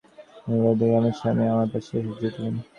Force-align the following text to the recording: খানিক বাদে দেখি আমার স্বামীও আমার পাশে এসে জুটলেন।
খানিক 0.35 0.59
বাদে 0.63 0.75
দেখি 0.79 0.95
আমার 0.99 1.13
স্বামীও 1.19 1.51
আমার 1.53 1.67
পাশে 1.73 1.93
এসে 1.93 2.11
জুটলেন। 2.19 2.53